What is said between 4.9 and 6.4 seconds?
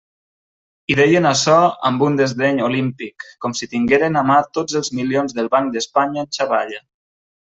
milions del Banc d'Espanya en